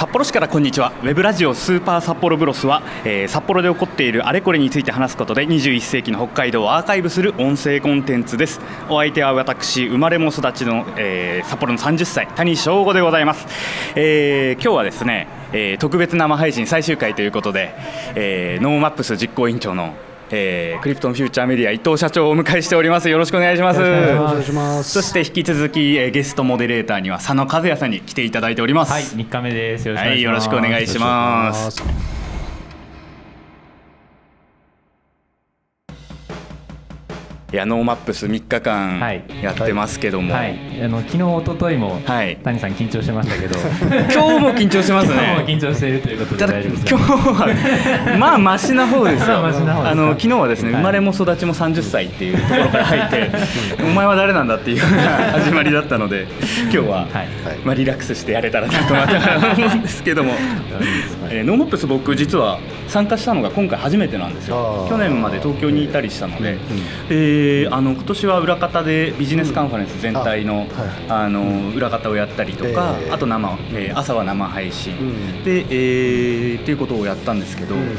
[0.00, 0.94] 札幌市からこんにちは。
[1.02, 8.62] ウェブラジオスーパー札幌ブロスは、えー札幌で起こっているあれこれについて話すことで21世紀の北海道をアーカイブする音声コンテンツです。
[8.88, 13.46] お相手は私生まれも育ちの、えー札幌の30歳谷翔吾でございます、
[13.94, 17.74] えー今日はですね、え特別生配信最終回ということで、
[18.14, 19.92] えノーマップス実行委員長の
[20.32, 23.08] えークリプトンフューチャーメディア伊藤社長をお迎えしております。
[23.08, 23.80] よろしくお願いします。
[23.80, 24.90] よろしくお願いします。
[24.90, 28.92] そして引き続き、えーゲストモデレーターには佐野和也さんに来ていただいております。
[28.92, 29.86] はい、3日目です。
[29.88, 29.98] よろ
[30.40, 31.58] しくおはい、願いします。
[31.58, 32.19] よろしくお願い
[37.56, 39.24] や、ノーマップス3日間はい。
[39.42, 42.36] やってますけども、はい、あの昨日一昨日も、はい。
[42.36, 43.58] 谷さん緊張してましたけど、
[44.12, 45.44] 今日も緊張してます 今日もね。
[45.46, 46.94] 緊張しているということで大丈夫です。
[46.94, 49.40] 今日はまあマシな方ですよ。
[49.42, 50.80] まあの昨日はですね、はい。
[50.80, 53.30] 生まれも育ちも30歳っていうところから入って、
[53.82, 54.80] お前は誰なんだっていう
[55.32, 56.26] 始まりだったので、
[56.62, 57.06] 今日は、はい。
[57.64, 58.94] まあリラックスしてやれたらなと
[59.56, 60.34] 思うんですけども、
[61.30, 62.58] えーノーマップス僕実は
[62.88, 64.86] 参加したのが今回初めてなんですよ。
[64.88, 66.58] 去年まで東京にいたりしたので、
[67.08, 67.39] えー
[67.70, 71.26] あの今年は裏方でビジネスカンファレンス全体の,、あはい。
[71.26, 75.44] あの裏方をやったりとか、えーあと生、えー朝は生配信、うん。
[75.44, 77.96] で、えーっていうことをやったんですけど、うん。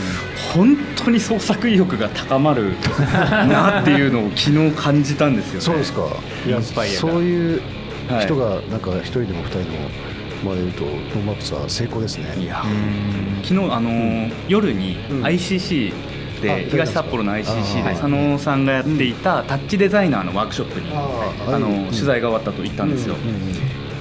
[0.53, 2.73] 本当に創作意欲が高まる
[3.47, 5.61] なっていうのを昨日感じたんですよね。
[5.61, 6.01] そうですか。
[6.45, 7.61] いやインスパイアがそういう
[8.09, 8.25] はい。
[8.25, 9.69] 人がなんか一人でも二人でも
[10.41, 12.35] 生まれるとノーマップスは成功ですね。
[12.39, 13.43] いやうん。
[13.43, 15.23] 昨日あのー夜にうん。
[15.23, 15.93] ICC
[16.49, 23.15] あで東札幌の ICC であ佐野さんがやっていたタッチデザイナーのワークショップにあのうん取材が終わったと言ったんですよ。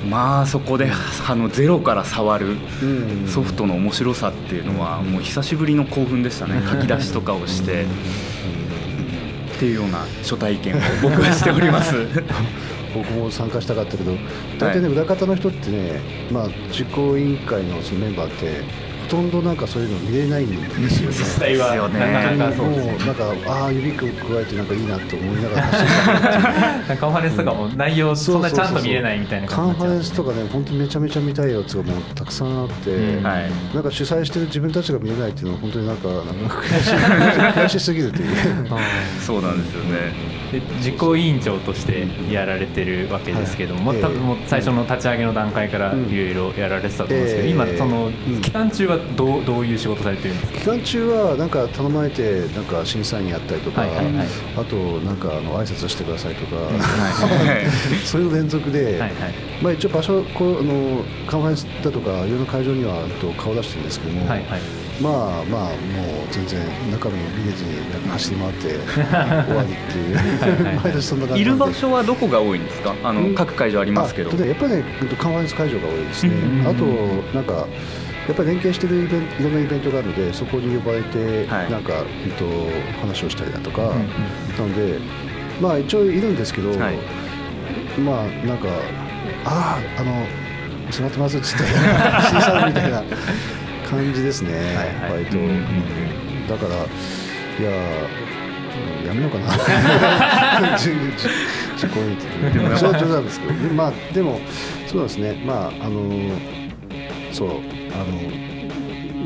[0.09, 0.91] まあそこで
[1.29, 3.27] あのゼロから触るうん。
[3.29, 6.63] ソフトの面白さっていうのはもう久しぶりの興奮でしたね。
[6.69, 7.85] 書き出しとかをして。
[7.85, 11.95] っていうような初体験を僕はしております。
[12.95, 14.17] 僕も参加したかったけど、
[14.59, 16.01] 大体ね、裏方の人ってね、
[16.33, 21.17] まあ、実行委員会のそのメンバーって、ほとんどなんかそういうの見れないんですよね。
[21.19, 25.63] 実際はなかなかもうなんか、ああ、指く加えてなんかいいなと思いながら。
[25.67, 25.85] 走
[26.85, 33.25] ってカンファレンスとかも内容そんなちゃんと見れないみたいなカンファレンスとかかね、本当にめちゃめちゃ見たいやつがもうたくさんあって、うん。
[33.25, 33.51] はい。
[33.75, 38.29] なんか主催してる自分たちが見れないっていうのは、本当になんか、なんか悔しい悔しすぎるという。
[39.21, 44.01] そうなんですよねで実行委員長としてやられてるわけですけども、はい。
[44.01, 46.09] 多分もう最初の立ち上げの段階からうん。
[46.11, 47.53] いろいろやられてたと思うんですけど、ええ。
[47.53, 50.59] 今そのうん期間中はどうどういう仕事されてるんですか？
[50.61, 54.27] 期間中はなんか頼まれてなんか審査員やったりとか、はいはいはい。
[54.57, 57.67] あとなんかあの挨拶してくださいとか、はい
[58.05, 59.11] それの連続で、はいはい。
[59.63, 64.61] まあ、一応場所こうあのカンファレンスだとかいろんな会場にはと顔出してるんですけども、はいはい
[65.01, 65.13] まあ
[65.45, 65.75] まあもう
[66.31, 66.61] 全然
[66.93, 68.69] 中身見れずになんか走り回って
[69.49, 70.17] 終わりっていう。
[70.17, 72.95] はいはい毎年そんな感じいる場所はどこが多いんですか？
[73.03, 73.35] あのうん。
[73.35, 74.31] 各会場ありますけど。
[74.45, 74.85] やっぱりね
[75.19, 76.85] カンファレンス会場が多いですね、うんあと
[77.35, 77.67] なんか
[78.29, 81.71] やっぱり連携してるイベントいろんなイベントがあるのでそこに呼ばれて、はい。
[81.71, 81.95] なんか、
[82.25, 82.45] えっと、
[83.01, 83.93] 話をしたりだとか、んうん。
[83.93, 83.97] な
[84.67, 84.99] ので
[85.61, 86.99] まあ一応いるんですけど、はい。
[88.01, 88.69] まあなんか
[89.45, 90.27] あああの
[90.91, 93.03] つまってますっつって小さなみたいな
[93.91, 96.47] 感じですね、はい割と、うんうんうん。
[96.47, 96.79] だからい
[97.63, 97.71] や
[99.03, 100.79] うんやめようかな。
[100.79, 100.91] 自
[101.75, 103.53] 自己委員っていうそれは冗談ですけど。
[103.55, 104.41] でまあでも
[104.87, 105.43] そうですね。
[105.45, 106.11] まああの
[107.33, 107.53] そうあ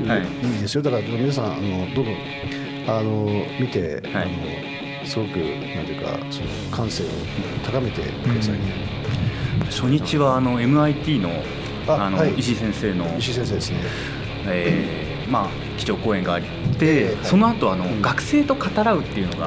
[0.07, 0.21] の、はい。
[0.21, 0.83] い、いですよ。
[0.83, 2.17] だから皆さんあのどんどん
[2.87, 4.23] あの見て、はい。
[4.23, 7.07] あのすごくなんていうかその感性を
[7.65, 8.61] 高めてくださいね、
[9.67, 11.31] 初日はあの MIT の
[11.87, 12.35] あの、あはい。
[12.39, 13.79] 石井先生の、石井先生ですね
[14.47, 16.47] えーまあ基調講演があって、
[16.83, 19.47] ええその後あの、うん学生と語らうっていうのが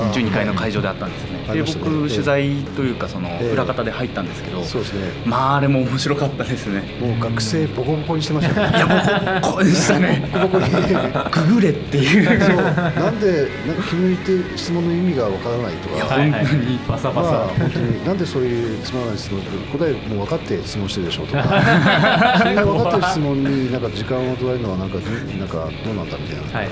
[0.00, 0.12] あー。
[0.12, 3.52] 12階の会場であったんですよね、で僕取材というかそのええ。
[3.52, 5.00] 裏方で入ったんですけど、そうですね。
[5.24, 6.82] まああれも面白かったですね。
[7.00, 8.76] もう学生ボコボコにしてましたね。
[8.76, 10.28] いやもうこうでしたね。
[10.32, 11.46] ボコボコに。
[11.48, 12.40] ググれっていう。
[12.40, 12.56] そう。
[12.56, 15.96] なんでなんか君ってる質問の意味がわからないとか。
[15.96, 16.78] いや本当に。
[16.88, 18.04] バサバサ、まあ本当に。
[18.04, 19.42] なんでそういうつまらない質問
[19.78, 21.42] 答えもう分かって質問してるでしょうとか。
[22.42, 24.98] そういう分かってる質問になんか時間を取られるのはなんか
[25.38, 26.68] なんかどうなんだみたいな、はい。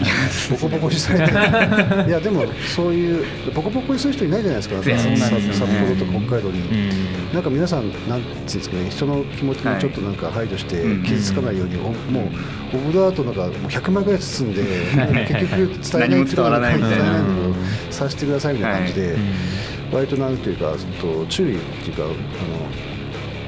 [0.50, 1.32] ボコボコにされて
[2.08, 2.44] いやでも
[2.74, 3.24] そういう
[3.54, 5.16] ボコボコにする人いないじゃないですかですよね。
[5.16, 5.30] 札
[5.66, 7.34] 幌とか北海道に、うん。
[7.34, 12.28] なんか皆さんなんつうんですかね人の気持ちにちょっとなんか配慮してうん傷つかないように、おもう
[12.74, 15.26] オブラートなんかもう100枚ぐらい包んではい。
[15.26, 16.96] 結局伝えない伝わらないみたいな。
[16.96, 17.54] 伝えないのを
[17.90, 19.32] させてくださいみたいな感じで、うん。
[19.92, 22.14] 割となんていうかと注意っていうかあの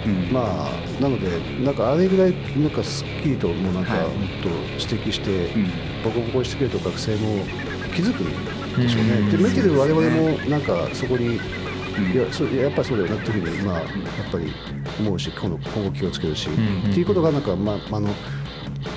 [0.06, 0.32] うん。
[0.32, 1.28] まあなので
[1.64, 4.08] なんかあれぐらいなんかすっきりともうなんかはい。
[4.08, 4.12] もっ
[4.42, 4.48] と
[4.78, 5.70] 指摘して、うん。
[6.04, 7.44] ボコボコにしてくれると学生も
[7.94, 9.10] 気づくんでしょうね。
[9.12, 9.30] うん。
[9.30, 12.12] で見てる我々もなんかそこに、うん。
[12.12, 13.88] いやそややっぱりそうだよなっていうふうにまあやっ
[14.30, 14.52] ぱり
[15.00, 18.08] 思うし今度今後気をつけるし、んうんっていうことがなんかまああの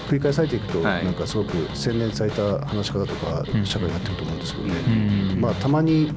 [0.07, 1.05] 繰り返されていくと、はい。
[1.05, 3.65] なんかすごく洗練された話し方とかうん。
[3.65, 4.73] 社会になっていくと思うんですけどね、
[5.33, 6.11] うんまあ、たまに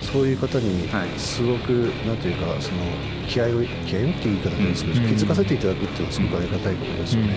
[0.00, 1.08] そういう方にはい。
[1.18, 1.70] すごく、
[2.06, 2.78] なんていうかその
[3.26, 3.48] 気合を
[3.86, 7.34] 気合をっていう言い方なんですけど、うん気づかせていただくっていうのはすごくありがたいことですよね。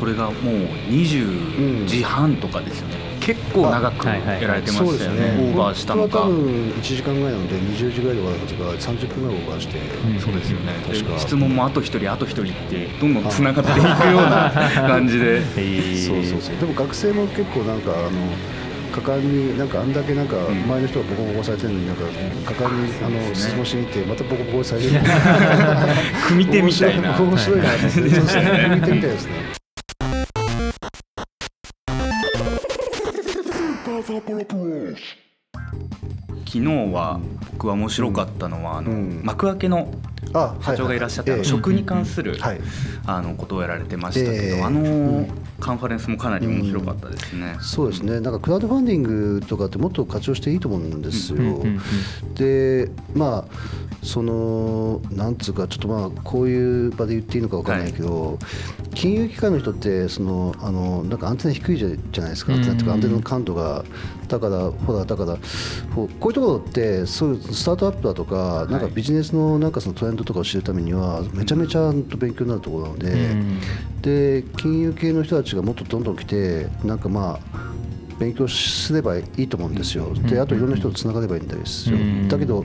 [0.00, 0.54] それがもう
[0.88, 10.72] 20時半とかですよね、結構長くやられてましたよね、ねオーバーしたのか多分1時間ぐらいなので20時ぐらいで終わるはずが30分ぐらいオーバーして、うんそうですよね。
[10.88, 11.12] 確か。
[11.12, 14.50] で質問もあと一人あと一人ってどんどんつながっていくような
[14.88, 15.42] 感じで。
[15.42, 16.56] そうそうそう。
[16.56, 18.10] でも学生も結構なんかあの
[18.92, 20.66] 果敢になんかあんだけなんかん。
[20.66, 22.04] 前の人がボコボコされてるのになんか
[22.46, 24.90] 果敢にあの質問しに行ってまたボコボコされる。
[26.26, 27.20] 組み手みた いな。
[27.20, 27.64] 面白いな。
[27.92, 28.10] 組み
[28.80, 29.59] 手みたいですね
[36.46, 36.60] 昨日
[36.92, 37.20] は
[37.52, 39.20] 僕は面白かったのは、あのうん。
[39.24, 39.92] 幕開けの
[40.32, 42.60] あ社長がいらっしゃって、食に関する、はい。
[43.06, 44.62] あのことをやられてましたけど、ええ。
[44.62, 45.28] あのうん
[45.60, 47.56] カンファレンスもかなり面白かったですね。
[47.60, 51.38] そうですね、なんかクラウドファンディングとかってもっと活用していいと思うんですよ。
[51.38, 52.34] うんうんうん。
[52.34, 53.54] で、まあ、
[54.02, 58.38] そのなんつうか、ちょっとまあこういう場で言っていいのか分からないけど、
[58.94, 63.84] 金融機関の人ってそのあの、なんかアンテナ低いじゃないですか、かアンテナの感度が、
[64.30, 65.36] だから、ほら、だから、
[65.94, 73.10] こういうところって、そういうスタートアップだとか、なんかビジネスのなんかそのトレンドとかを知るためには、めちゃめちゃ勉強になるところなので。
[73.10, 73.60] うん。
[74.00, 77.70] で金融系の人たちがもっとどんどん来てなんかまあ
[78.18, 80.12] 勉強すればいいと思うんですよ。
[80.14, 81.96] であといろんな人とつながればいいんですよ。
[81.96, 82.28] うん。
[82.28, 82.64] だけど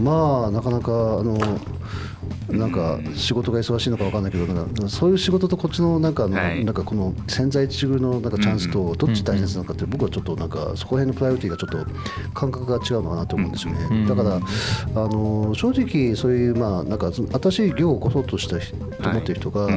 [0.00, 1.38] まあなかなかあの
[2.48, 6.64] なんか仕事が忙しいのか分かんないけどなんかそういう仕事とこっちのなんかあの、はい。
[6.64, 11.86] なんかこの潜在一遇のなんかチャンスうんとどっち大切なのかって僕はちょっとなんかそこら辺のプライオリティがちょっと
[12.32, 14.06] 感覚が違うのかなと思うんですよね、うん。
[14.06, 19.68] だからあの正直そういうまあなんか新しい業を起こそうとした人と思ってる人が、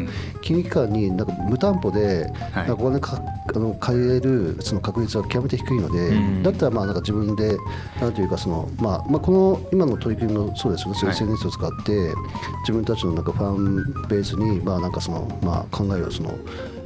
[0.41, 2.67] 金融機関になんか無担保で、はい。
[2.67, 3.21] なんかお金か
[3.55, 6.43] あの借りれるその確率は極めて低いので、うん。
[6.43, 7.57] だったらまあなんか自分で
[8.01, 12.13] なんというかその、まあまあ、この今の取り組みもそうですよね、SNS を使って
[12.61, 16.33] 自分たちのなんかファンベースにまあなんかその、まあ、考えをその、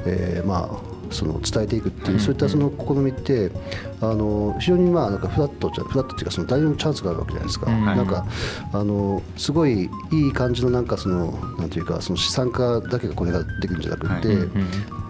[0.05, 3.51] えーまあその伝えていくっていう、そういったその試みって
[3.99, 8.25] あの非常にまあなんかフラットじゃフラットっていうかその誰でもチャンスがあるわけじゃないですか、うんなんか
[8.71, 14.37] あのすごいいい感じのなんかそのなんていうかその資産家だけがこれができるんじゃなくて、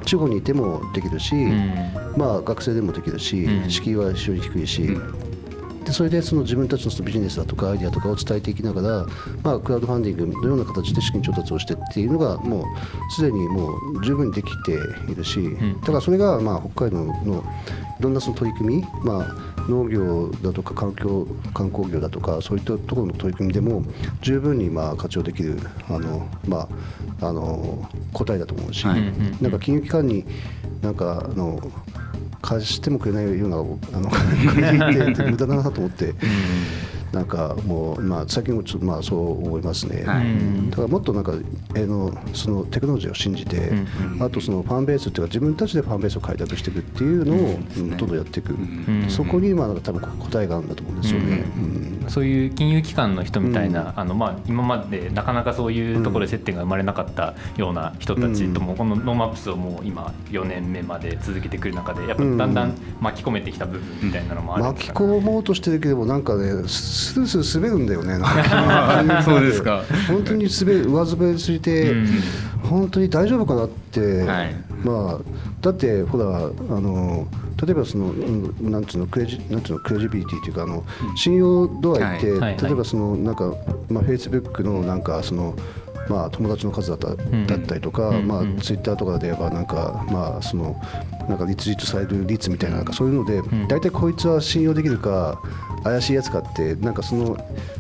[0.06, 1.94] 地方にいてもできるし、うん。
[2.18, 3.70] まあ、学生でもできるし、うん。
[3.70, 5.31] 敷居は非常に低いし、うん
[5.86, 9.06] でそれでその自分たちのビジネスだとかアイデアとかを伝えていきながら、
[9.44, 12.66] まあ、クラウドファンディングのような形で資金調達をしてっていうのがもう
[13.14, 14.74] すでにもう十分にできて
[15.12, 15.80] いるし、ん。
[15.82, 17.44] だからそれがまあ北海道の
[18.00, 23.84] いろんなその取り組み、まあ、農業だとか環境観光業だとかそういったところの取り組みでも
[24.22, 26.68] 十分にまあ活用できるあの、ま
[27.22, 29.02] あ、あの答えだと思うし、はい。
[29.42, 30.26] なんか金融機関に
[30.82, 31.60] なんかあの
[32.42, 36.14] 貸してもくれないようなあの金って無駄だなと思って。
[37.12, 40.26] なんかもう、まあ、最近もちょっとまあそう思いますね、はい。
[40.26, 41.34] うんだからもっとなんか、
[41.76, 44.24] えーのそのテクノロジーを信じて、うん。
[44.24, 49.06] あとそのファンベースっていうか自分たちでファンベースを開拓していくっていうのを、ねうんどんどんやっていく、ん。
[49.10, 51.44] そこに今なんか多分答えがあるんだと思うんですよね。
[51.58, 52.04] うん。
[52.04, 52.10] うん。
[52.10, 66.68] そういう金融機関の人みたいな、あのまあ、今までなかなかそういうところで接点が生まれなかったような人たちとも、このノーマップスをもう今4年目まで続けてくる中でやっぱだんだん巻き込めてきた部分みたいなのもあるんですか、巻き込もうとしてるけどもなんかね
[67.02, 68.20] スルスル滑るんだよね。
[69.24, 69.84] そうですか。
[70.08, 72.08] 本当に滑る上滑りすぎて、うん
[72.70, 74.56] 本当に大丈夫かなって、はい。
[74.84, 75.20] まあ
[75.62, 77.28] だってほらあの
[77.66, 80.84] 例えばその、うんなんつうのクレジなんつうのクレジビリティっていうかあの
[81.16, 82.28] 信用度合いって、
[82.66, 83.54] 例えばそのなんか
[83.90, 85.56] まあフェイスブックのなんかその
[86.10, 90.76] まあ、友達の数だった,、んだったりとか、うんまあうんツイッターとかで言えばなんか、まあ、その
[91.30, 93.68] なんかリツイートされる率みたいななんかそういうので、ん。
[93.68, 95.40] 大体こいつは信用できるか
[95.84, 97.38] 怪しいやつかってなんかその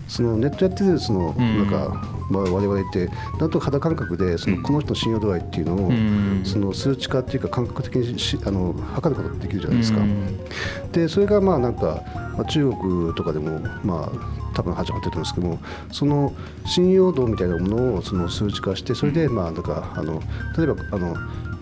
[0.07, 1.57] そのネットやってるそのうん。
[1.57, 6.41] なんか、まあ、我々ってなんと肌感覚でそのこの人の信用度合いっていうのを、ん。
[6.43, 9.99] その数値化っていうか感覚的にしあの測ることができるじゃないですか。
[9.99, 10.91] うん。
[10.91, 12.03] でそれがまあなんか、
[12.37, 15.59] まあ、中国とかでもまあ多分始まってると思うんですけども
[15.91, 16.33] その
[16.65, 20.21] 信用度みたいなものをその数値化してそれでまあなんかあの
[20.57, 21.15] 例えばあの、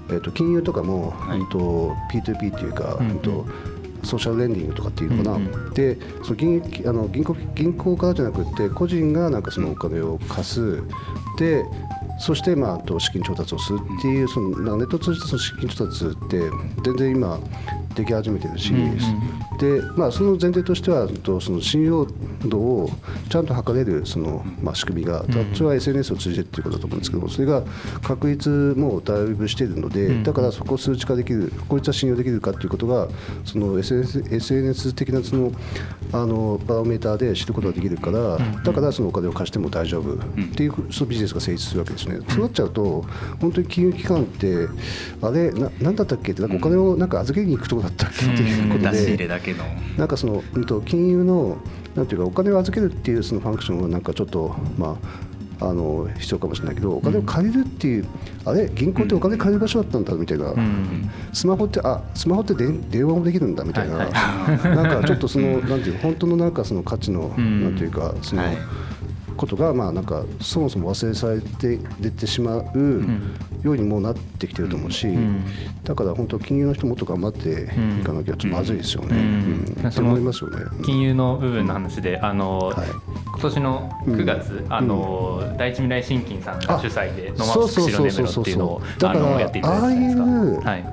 [0.09, 1.39] えー、と金融とかも、はい。
[1.39, 3.09] うんと P2P っていうか、うん。
[3.11, 3.45] うんと
[4.03, 10.83] ソーシャルレンディングとかっていうのかな、うんうでその銀あの銀行銀行からじゃなくて個人がなんかそのお金を貸す。
[11.37, 11.63] で
[12.19, 16.41] そしてまああと資金調達をするっていうそのネットを通じてその資金調達って
[16.83, 17.39] 全然今
[17.99, 18.97] でき始めてるし、うんうん
[19.59, 22.07] でまあ、その前提としてはとその信用
[22.45, 22.89] 度を
[23.29, 27.63] ちゃんと測れるその、まあ、仕組みが、それは SNS を通じてっていうことだと思うんですけどもそれが
[28.01, 33.09] 確率もだいぶしているので、だからそこを数値化できるこいつは信用できるかっていうことが
[33.43, 35.51] その SNS, SNS 的なその
[36.13, 40.19] あのバロメーターで知ることができるから、だからそのお金を貸しても大丈夫っ
[40.55, 42.19] ていうそのビジネスが成立するわけですね。
[42.29, 43.05] そうなっちゃうと
[43.41, 44.67] 本当に金融機関って
[45.21, 49.27] あれななんだったっけってなんかお金をなんか預けに行くところだったっけっていうこと出し入れで。
[49.27, 49.65] だけの。
[49.97, 51.57] なんかその、うん、と金融の
[51.95, 55.29] なんていうかお金を預けるっていうそのファンクションはなんかちょっとまあ
[55.61, 58.07] あの必要かもしれないけどお金を借りるっていう、
[58.45, 60.53] あれ銀行ってお金借りる場所だったんだみたいな、
[61.33, 64.09] スマホってあスマホって電電話もできるんだみたいな、なん
[65.01, 68.57] かちょっとそのなんていう本当のなんかその価値の、なんていうかその、はい
[69.39, 73.05] ことがまあなんかそもそも忘れされて出てしまう
[73.63, 75.07] ようにもなってきてると思うし、
[75.85, 77.69] だから本当金融の人もっと頑張って
[78.01, 79.15] いかなきゃちょっとまずいですよね。
[79.15, 80.05] うん。
[80.05, 80.57] 思いますよね。
[80.83, 82.87] 金融の部分の話で、あの、はい。
[83.25, 89.85] 今年の9月、あの第一未来新金さんが主催で「ノマス白そうそうそうネメロ」っていうのをだからあのやっていただいた。
[89.85, 90.85] ああいうはい。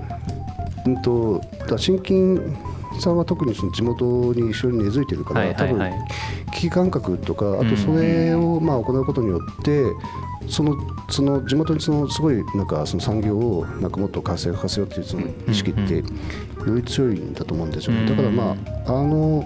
[0.87, 2.57] うんとだ新金
[3.00, 5.93] さんは特にその地元に一緒に根付いてるから、多分
[6.55, 9.85] 危機感覚とかあとそれをまあ行うことによって、
[10.49, 10.76] その
[11.11, 16.03] その地元にそのすごいなんかその産業をなんかもっと活性化させようっていうその意識ってよ
[16.75, 18.09] り強いんだと思うんですよね。
[18.09, 19.45] だからまああの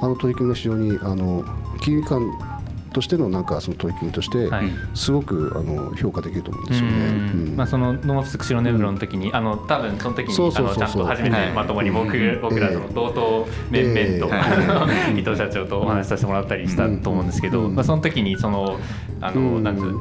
[0.00, 1.44] あの取り組みが非常にあの
[1.80, 2.55] 金融機関
[2.96, 4.70] としてのなんかその取り組みとしてはい。
[4.94, 7.52] すごくあの評価できると思うんですよね。
[7.54, 11.02] まあ、そのノーマップス釧路根室の時に、あの多分その時にそうあのちゃんそう。
[11.02, 17.74] そうそうと初めてまともに僕,、僕らの道東面々と、えあの伊藤社長とお話しさせてもらったりしたと思うんですけど、うん。
[17.74, 18.78] まあ、その時にその
[19.20, 19.62] あの、うん。
[19.62, 20.00] なんつう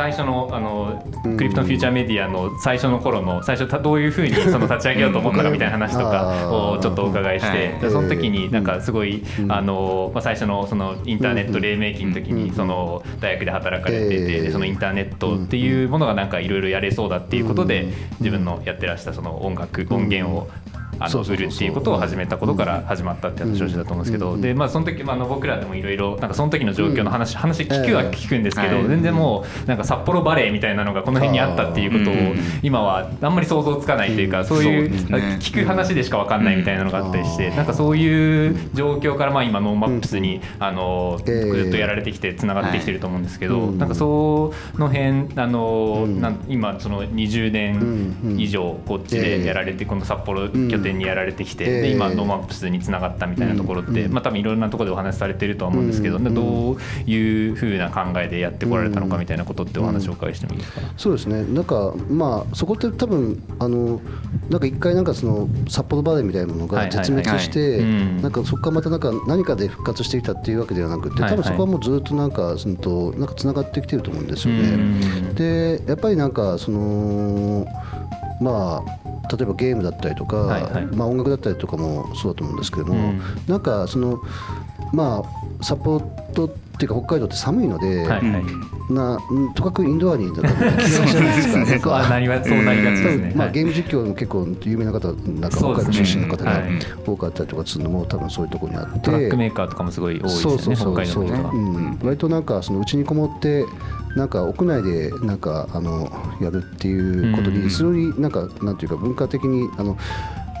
[0.00, 1.36] 最初のあのうん。
[1.36, 9.52] クリプトンフューチャーメディアの最初の頃の最初たどういうふうにその立ち上げようと思ったかみたいな話とかをちょっとお伺いして、その時になんかすごい、うん。
[9.52, 14.42] あのまあ、最初のそのインターネット黎明期の時にその大学で働かれてて、ええ。
[14.42, 20.48] でそのインターネットっていうものがなんかいろいろやれそうだっていうことで、自分のやってらしたその音楽音源を
[21.00, 34.90] あの売るっていうことを始めたことから始まったって話をしてたと思うんですけど、うんでまあその時、まあ、あの僕らでもいろいろなんかその時の状況の話、話聞くは聞くんですけど、はい全然もうなんか札幌バレーみたいなのがこの辺にあったっていうことをうん今はあんまり想像つかないというか、そういう
[35.38, 37.56] 聞く話でしか分かんないみたいなのがあったりして、うん。
[37.56, 41.60] なんかそういう状況からまあ今ノーマップスにあのええ。
[41.60, 46.06] ずっとやられてきてつながってきてると思うんですけど、うんなんかその辺あの、
[46.48, 51.82] 今その20年以上こっちでやられて、この札幌拠点にやられてきて、ええ。
[51.82, 64.00] で今ノーマップスにつながったみたいなところって、うんまあ多分いろんなところでお話しされてるとは思うんですけど、どういうふうな考えでやってこられたのかみたいなことってお話をお伺いしてもいいですか、そうですね、なんか、まあ、そこって多分あの
[64.48, 67.82] なんか一回、なんかその札幌バレーみたいなものが絶滅して
[68.22, 74.76] なんかそこからまたなんか何かで復活してきたっていうわけではなくて、多分そこはもうずっとなんか、そのとなんかつながってきてると思うんですよね。
[74.76, 75.34] ん。
[75.34, 77.66] で、やっぱりなんか、その、
[78.40, 80.86] まあ、例えばゲームだったりとか、はいはい。
[80.86, 83.20] まあ、音楽だったりとかもそうだと思うんですけども、うん。
[83.46, 84.20] なんかその、
[84.92, 88.92] まあ、札幌っていうか北海道って寒いので、はいはい。
[88.92, 91.58] なうんとかくインドアになんか気がゃないです か。
[91.64, 93.32] なんかあなりがそうなりがちですね。
[93.36, 93.54] まあ、はい。
[93.54, 96.62] ゲーム実況も結構有名な方なんかそう北海道出身の方がはい。
[97.06, 99.00] 多かったりとかするのも多分そういうところにあって。
[99.00, 101.50] トラックメーカーとかもすごい多いですよね、そうそうそう北海道の人は。
[101.52, 103.66] うん、割となんかそのうちにこもって
[104.16, 109.96] なんか屋内でなんかあのやるっていうことうんに非常になんかなんていうか文化的にあの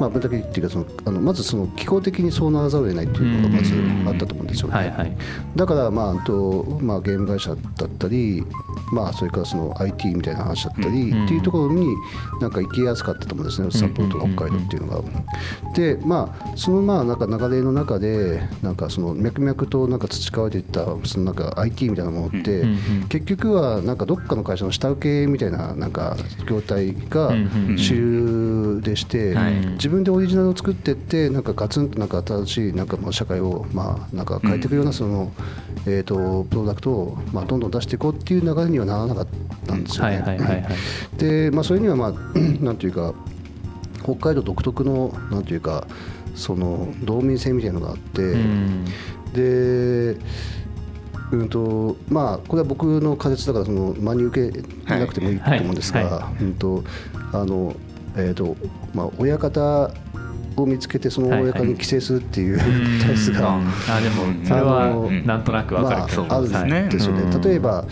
[0.00, 3.74] まあ文化的っていうかそのあのまずその気候的にそうならざるを得ないっていうのがまず
[4.08, 4.74] あったと思うんですよね。
[4.74, 5.16] はいはい。
[5.54, 8.42] だから、まああとまあ、ゲーム会社だったり、
[8.94, 11.94] まあ、それからその IT みたいな話だったり、うんっていうところに
[12.40, 15.02] なんか行きやすかったと思うんですね、札幌とか北海道っていうのが。
[15.74, 22.64] で、まあ、そのまあなんか流れの中で、なんかその脈々となんか培われていったそのなんか IT みたいなものって、
[23.10, 26.16] 結局はなんかどっかの会社の下請けみたいななんか
[26.48, 27.32] 業態が
[27.76, 35.32] 主流でして、はい自分でオリジナルを作っていってなんかガツンとなんか新しいなんかまあ社会をまあなんか変えていくようなその、
[35.86, 39.26] えー、とプロダクトをまあどんどん出していこうっていう流れにはならなかっ
[39.66, 40.20] たんですよね。
[40.20, 40.72] はいはいはいはい。
[41.18, 43.14] でまあそれにはまあ なんていうか
[44.02, 45.86] 北海道独特のなんていうか
[46.34, 48.84] その道民性みたいなのがあって、うん
[49.34, 50.16] で
[51.32, 56.82] うんとまあ、これは僕の仮説だからその真に受けなくてもいいと思うんですが、はいはうんと
[57.32, 57.74] あの
[58.20, 58.56] えーと
[58.94, 59.90] まあ、親方
[60.56, 62.58] を見つけてその親方に寄生するっていう
[63.02, 67.84] 体質が、あでもそれあはのなんとなくわかるあ、るんですよね、はい例えば、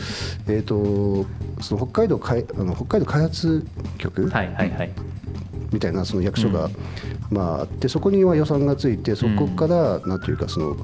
[0.46, 1.26] えー、と
[1.60, 3.66] その北海道かいあの北海道開発
[3.98, 4.90] 局はいはいはい。
[5.72, 6.70] みたいなその役所が
[7.30, 10.76] まあ、でそこには予算がついてそこからなんというかその、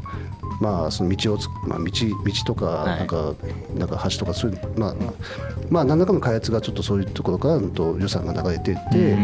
[0.61, 2.99] まあ、その道をつ、まあ、道道とかはい。
[2.99, 3.35] なんか、
[3.77, 4.95] なんか橋とかそういう、まあ
[5.71, 9.17] まあ、何らかの開発がちょっとそういうところからうんと予算が流れていって、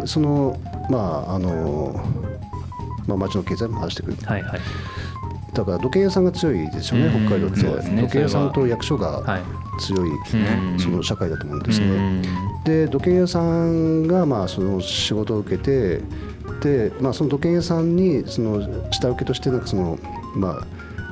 [0.00, 0.58] でその
[0.90, 2.00] まああの
[3.06, 4.16] まあ、町の経済も回してくる。
[4.24, 4.60] はいはい。
[5.52, 7.26] だから土建屋さんが強いですよね、うん。
[7.26, 8.02] 北海道って、ね。
[8.02, 9.22] 土建屋さんと役所は。
[9.22, 9.42] がい。
[9.78, 10.78] 強い、うん。
[10.78, 11.86] その社会だと思うんですね。
[11.86, 12.22] うん。
[12.64, 16.00] で土建屋さんがまあその仕事を受けて
[16.60, 19.98] で、まあ、その土建屋さんにその下請けとしてなんかその
[20.34, 20.66] まあ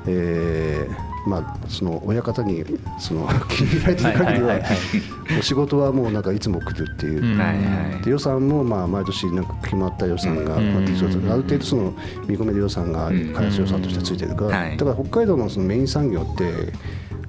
[0.06, 2.64] えーまあ、その親方に
[2.98, 10.72] その 気に入られてる限りははいはいはいもう仕事はもうなんかいつも来るっていう、で予算もまあ毎年なんか決まった予算が、うん。
[10.74, 11.94] まあ、適当ですある程度その
[12.26, 13.32] 見込める予算がうん。
[13.32, 14.76] 開発予算としてついてるから、はい。
[14.76, 16.72] だから北海道のそのメイン産業って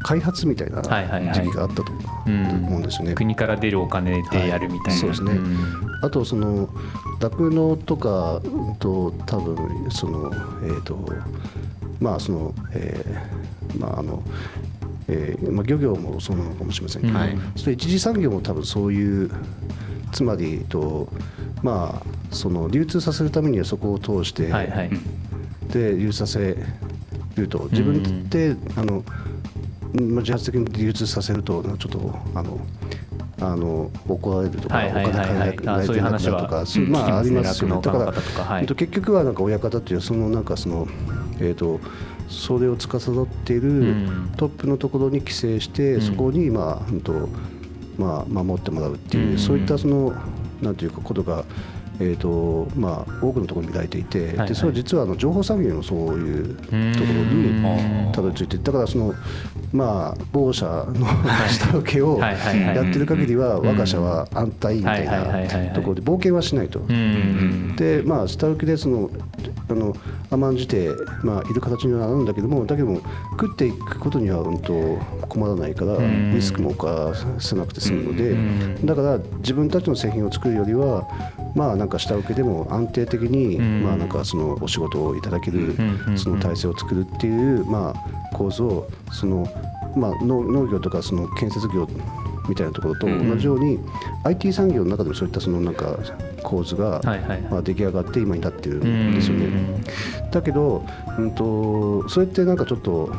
[0.01, 1.33] 開発みたいなはいはいはい。
[1.33, 1.91] 時期があったと思
[2.25, 2.29] う。
[2.79, 2.81] ん。
[2.81, 3.13] ですよね。
[3.13, 5.57] 国から出るお金でやるみたいな、そうですね、ん。
[6.01, 6.67] あとその
[7.21, 9.55] 酪農とかうんと多分
[9.89, 10.31] その
[10.63, 10.97] えっ、と
[12.03, 14.21] まあそのえーまああの
[15.07, 17.37] えーまあ、漁業もそうなのかもしれませんけど、はい。
[17.57, 19.31] それ一次産業も多分そういう
[20.11, 21.09] つまりと
[21.61, 24.89] まあその流通させるためにはそこを通して、はいはい。
[25.71, 26.57] で流通させ
[27.35, 27.67] ると。
[27.71, 29.03] 自分で、あの
[29.93, 32.59] まあ自発的に流通させるとちょっとあの
[33.41, 35.49] あの怒られるとか、はいはいはいはい。
[35.49, 37.81] お金借りなあそういとか、そううんまあありますすよね。
[37.81, 38.61] だから、はい。
[38.61, 40.87] えっと結局はなんか親方っていうそのなんかその
[41.43, 41.79] えっ、と
[42.29, 44.31] それを司っているん。
[44.37, 46.01] トップのところに寄生して、うん。
[46.01, 47.29] そこにまあうんと
[47.97, 49.37] まあ守ってもらうっていう、うん。
[49.37, 50.13] そういったその
[50.61, 51.45] なんていうかことが。
[51.99, 54.47] えーとまあ、多くのところに見られていて、はいはい。
[54.47, 58.07] でそれは実はあの情報産業にもそういうところうん。
[58.07, 59.13] にたどり着いてだからその
[59.73, 61.07] まあ某社の
[61.49, 66.79] 下請けをやってる限りはうん我が社は安泰みたいないところで冒険はしないと。
[66.79, 69.09] うんでまあ下請けでその
[69.67, 69.95] あの
[70.29, 70.89] 甘んじて、
[71.23, 73.01] まあ、いる形にはなるんだけどもだけども
[73.31, 74.73] 食っていくことにはうんと
[75.27, 76.35] 困らないからん。
[76.35, 81.07] リスクも犯せなくて済むのでうんだから自分たちの製品を作るよりは
[81.55, 83.83] まあなんか下請けでも安定的にうん。
[83.83, 85.75] まあなんかそのお仕事をいただける
[86.07, 89.47] うんその体制を作るっていうまあ構図をその
[89.95, 91.87] まあ農農業とかその建設業
[92.47, 93.79] みたいなところと同じように
[94.23, 95.97] IT 産業の中でもそういったそのなんか
[96.43, 97.01] 構図が
[97.49, 99.83] まあ出来上がって今になってるんですよね。
[100.31, 100.85] だけど、
[101.17, 103.13] うん、とそれってなんかちょっと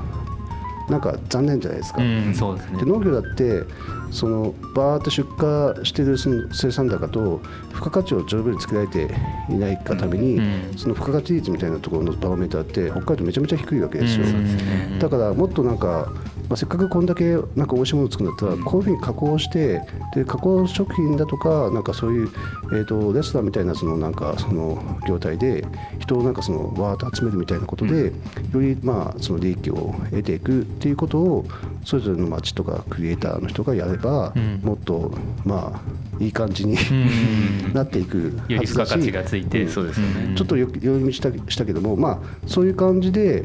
[0.88, 2.02] なんか残念じゃないですか。
[2.02, 3.62] うんそうですねで農業だって
[4.10, 9.08] そのバーって出荷してるその生産高と付加価値を十分につけられて
[9.48, 14.26] いないがために、うんその付加価値率みたいなところのバロメーターって北海道めちゃめちゃ低いわけですよ。
[14.26, 16.12] うんだからもっとなんか、
[16.48, 17.24] まあ、せっかくこんだけ
[17.56, 19.80] なんか美味しいものを作るんだったら、こういうふうに加工して
[20.14, 22.28] で加工食品だとかなんかそういう、
[22.72, 25.64] えー、とレストランみたいなそのなんかその業態で
[25.98, 28.12] 人をなんかそのわーっと集めるみたいなことで、
[28.52, 31.46] よりまあその利益を得ていくっていうことを
[31.84, 34.60] それぞれの町とかクリエイターの人がやれば、うん。
[34.62, 35.12] もっと
[35.44, 37.72] まあいい感じに、うん。
[37.74, 39.68] なっていくより付加価値がついて、うん。
[39.68, 40.32] そうですよね。
[40.32, 43.44] んちょっとよ寄り道したしたけども、まあ、そういう感じで、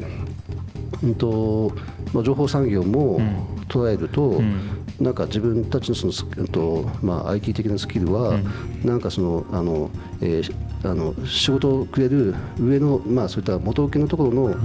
[1.02, 1.72] うんと
[2.12, 3.60] まあ、情報産業もうん。
[3.70, 4.68] 捉えると、うん。
[4.98, 8.38] なんか自分たちのそのス、うんとまあ、IT 的なスキルは、
[8.84, 14.56] なんかそのあの、えーあの仕事をくれる上の、まあ、そういった元請けのところの、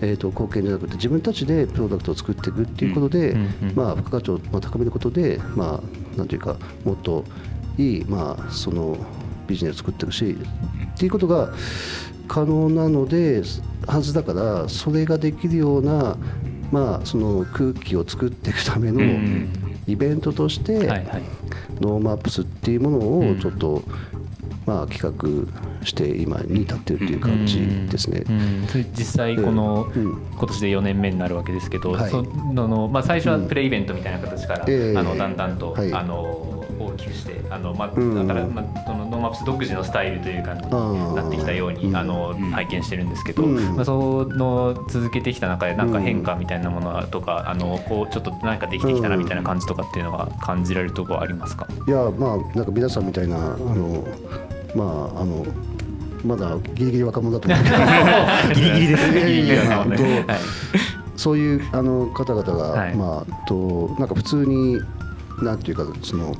[0.00, 3.40] えー、と貢献じゃなくて自分たちでプロダクトを作っていくっていうことで、うん。
[3.40, 3.74] うん。
[3.74, 7.24] まあ、付加価値をまあ高めることで、まあ、なんていうかもっと
[7.76, 8.96] いい、まあ、その
[9.48, 10.36] ビジネスを作っていくし
[10.94, 11.52] っていうことが
[12.28, 13.42] 可能なので
[13.86, 16.16] はずだからそれができるような、
[16.70, 19.48] まあ、その空気を作っていくためのん
[19.86, 21.22] イベントとして、はいはい。
[21.80, 23.82] ノーマップスっていうものをうんちょっと、
[24.66, 28.24] まあ、企画して今に至ってるっていう感じですね。
[28.28, 28.66] うん。
[28.68, 30.22] それ実際この、うん。
[30.32, 32.10] 今年で4年目になるわけですけど、はい。
[32.10, 34.98] そのまあ、最初はプレイベントみたいな形から、ええ。
[34.98, 35.92] あのだんだんと、はい。
[35.92, 36.53] あの
[36.94, 38.26] 大きくしてあの、まあうん。
[38.26, 41.96] だから、まあ、そのノーマップス独自のスタイルという感じになってきたようにうん。
[41.96, 43.76] あの拝見してるんですけど、うん。
[43.76, 54.06] まあ、その続けてきた中でなんか変化みたいなものとか、あのこうちょっと何かできてきたなみたいな感じとかっていうのは感じられるところはありますか、いやまあなんか皆さんみたいなあの
[54.74, 55.44] まああの
[56.24, 57.64] まだギリギリ若者だと思う。
[58.48, 60.26] け どギリギリです いやいやいやなるほどね
[61.16, 62.94] そういうあの方々が、はい。
[62.94, 64.80] まあとなんか普通に
[65.42, 66.34] なんていうかその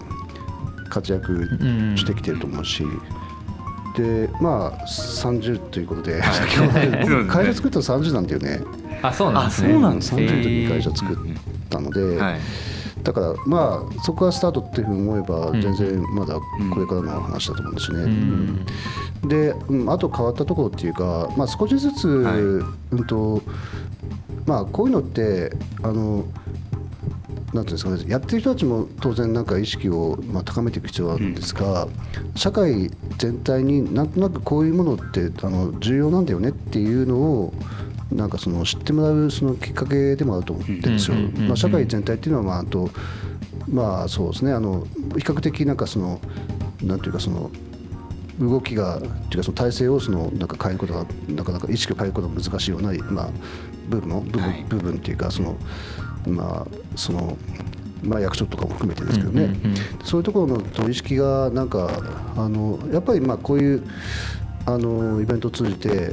[0.88, 1.48] 活躍
[1.96, 2.84] してきてると思うし、
[3.96, 8.62] でまあ30ということで、先ほど会社作ったの30なんだよね。
[9.02, 9.68] あそうなんですね。
[9.68, 11.16] あそうなんです30の時に会社作っ
[11.70, 12.40] たので、はい。
[13.02, 15.60] だからまあそこがスタートっていうふうに思えばうん。
[15.60, 18.04] 全然まだこれからの話だと思うんですよね。
[18.04, 18.06] う
[19.26, 19.28] ん。
[19.28, 22.38] で、うん、あと変わったところっていうか、まあ、少しずつ、はい。
[22.40, 23.42] うんと
[24.46, 26.24] まあ、こういうのってあの
[27.54, 31.86] なんていうんですかね、やってる人たちも当然なんか意識をまあ高めていく必要があるんですが、
[32.34, 37.54] 社会全体になんとなくこういうものってあの重要なんだよねっていうのを
[38.10, 41.16] なんかその知ってもらうそのきっかけでもあると思ってるんですよ。
[41.16, 41.48] うんうんうんうん。
[41.48, 42.90] まあ、社会全体っていうのはまああと
[43.68, 44.84] まあそうですねあの
[45.16, 46.20] 比較的なんかその
[46.82, 47.52] なんていうかその
[48.40, 53.28] 動きがっていうかその体制をそのなんか変えることがなかなか意識を変えることが難しいような、まあ、
[53.88, 54.64] 部分の部分,、はい。
[54.68, 55.56] 部分っていうかその
[56.26, 57.36] まあその
[58.02, 59.56] まあ役所とかも含めてですけどね、
[60.04, 61.88] そういうところのと意識がなんか
[62.36, 63.82] あのやっぱりまあこういう
[64.66, 66.12] あのイベントを通じて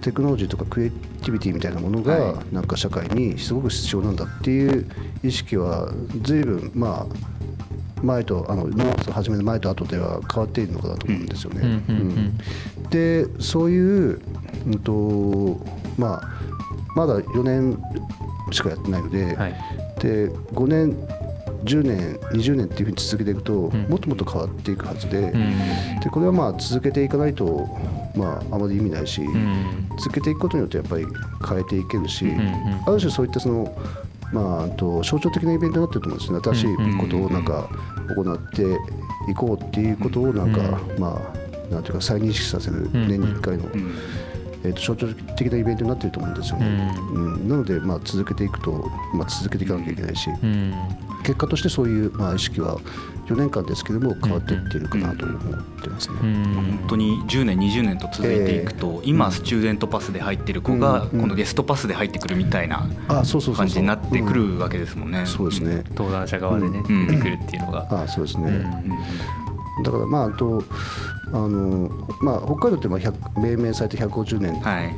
[0.00, 4.88] テクノロジーとかクリエイティビティみたいなものがはなんか社会にすごく必要なんだっていう
[5.22, 11.82] 意識は随分まあ前とあのノースを始める前と後では変わっているのかなと思うんですよね。
[12.90, 14.20] でそういう、
[14.66, 15.60] うんと
[15.98, 16.28] まあ、
[16.94, 17.78] まだ4年
[18.52, 19.54] しかやってないので,、はい。
[20.00, 20.96] で5年
[21.64, 23.86] 10年20年っていうふうに続けていくと、ん。
[23.88, 26.00] もっともっと変わっていくはずで,、うん。
[26.00, 27.68] でこれはまあ続けていかないと、
[28.14, 29.88] まあ、あまり意味ないし、うん。
[29.98, 31.06] 続けていくことによってやっぱり
[31.48, 32.38] 変えていけるし、んうん
[32.86, 33.76] ある種そういったその、
[34.32, 36.40] まあ、あと象徴的なイベントになってると思うんですね。
[36.42, 37.68] 新しいことをなんか
[38.14, 38.62] 行って
[39.30, 43.94] いこうっていうことをなんか、まあなんていうか再認識させるん年に1回の、うん
[44.64, 46.94] えー、と象徴的なイベントになってると思うんですよね。
[47.12, 47.48] うん。
[47.48, 50.74] なので、まあ、続けていくと、まあ、続けていかなきゃいけないし、うん。
[51.22, 52.78] 結果としてそういう、まあ、意識は
[53.26, 56.16] 4年間ですけども変わっていっているかなと思ってますね。
[56.22, 56.44] うん。
[56.54, 61.20] 本当に10年20年と続いていくと、今スチューデントパスで入ってる子がうん。
[61.20, 63.56] 今度ゲストパスで入ってくるみたいなあそうそうそうそう。
[63.56, 65.24] 感じになってくるわけですもんね。
[65.26, 65.84] そうですね。
[65.90, 67.06] 登壇者側でね、うん。
[67.06, 68.50] 出てくるっていうのが、あそうですね。
[69.78, 70.62] うんだからまああと
[71.32, 71.88] あの
[72.20, 74.94] まあ北海道ってまあ100命名されて150年はい。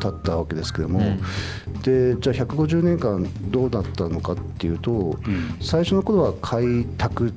[0.00, 1.18] 経ったわけですけども、うん。
[1.82, 5.56] でじゃあ150年間どうだったのかっていうと、うん。
[5.60, 7.32] 最初の頃は開拓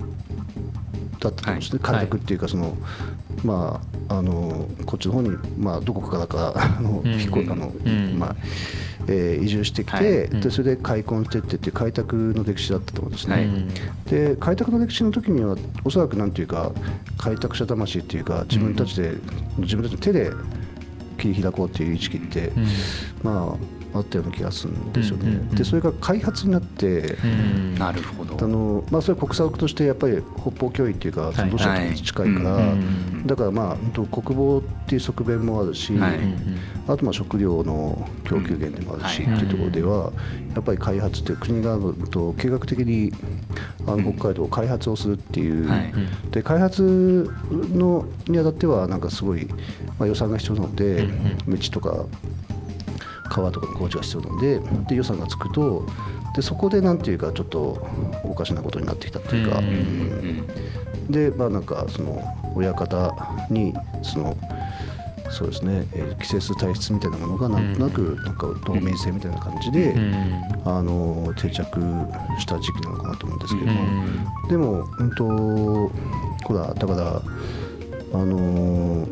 [1.20, 1.96] だったんですね、はい。
[1.96, 2.78] 開拓っていうかその、
[3.44, 7.18] まああのこっちの方にまあどこからかあの、うん。
[7.18, 8.20] 飛行あの、うん。
[8.20, 8.36] まあ
[9.08, 10.24] えー移住してきて、はい。
[10.26, 10.42] うん。
[10.42, 13.36] でそれで開墾してってっていう開拓の歴史だったと思うんですね。
[13.36, 14.10] はい。
[14.10, 16.72] で開拓の歴史の時にはおそらくなんていうか
[17.18, 19.14] 開拓者魂っていうか自分たちで、
[19.58, 20.32] 自分たちの手で
[21.18, 22.68] 切り開こうっていう意識って、うん。
[23.24, 25.24] まああったような気がするんですよね。
[25.28, 25.56] うんうんうん。
[25.56, 27.76] でそれが開発になって、うん。
[27.76, 28.38] なるほど。
[28.44, 32.76] あのまあ、それは国策としてやっぱり北方脅威っていうか、そのロシアと近いから、
[33.26, 36.20] だからまあ国防っていう側面もあるし、はい。
[36.88, 40.12] あとまあ食料の供給源でもあるし、うんっていうところでは
[40.56, 41.78] やっぱり開発って国が
[42.10, 43.12] と計画的に
[43.88, 45.94] あの北海道を開発をするっていう、はい。
[46.32, 47.32] で開発
[47.74, 49.46] のにあたってはなんかすごい、
[50.00, 51.08] まあ、予算が必要なので、
[51.48, 52.06] 道とか
[53.32, 55.86] 川とかの工事が必要なのでで予算がつくと
[56.36, 57.88] でそこでなんていうかちょっと
[58.24, 60.48] おかしなことになってきたっていうか、うんうん
[61.10, 62.24] でまあなんかその
[62.56, 63.14] 親方
[63.50, 64.38] にその
[65.30, 67.74] そうですね、えー規制する体質みたいなものがなん。
[67.74, 71.82] となくなんか透明性みたいな感じで、うんあの定着
[72.40, 73.72] した時期なのかなと思うんですけど
[74.50, 75.26] でもうんと
[76.46, 77.22] ほらだから
[78.14, 79.08] あの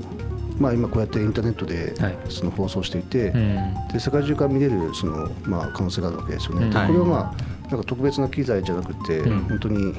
[0.59, 2.17] まあ今こうやってインターネットではい。
[2.29, 3.73] その放送していて、うん。
[3.91, 6.65] で世界中から見れるその、まあ、可能性があるわけですよね。
[6.65, 6.71] うん。
[6.71, 9.39] これはまあなんか特別な機材じゃなくて、うん。
[9.45, 9.93] 本当に